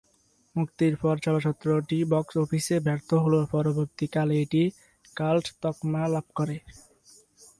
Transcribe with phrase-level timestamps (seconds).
[0.55, 4.63] মুক্তির পর চলচ্চিত্রটি বক্স অফিসে ব্যর্থ হলেও পরবর্তী কালে এটি
[5.17, 6.55] কাল্ট তকমা লাভ করে।